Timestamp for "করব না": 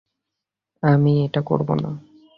1.41-1.91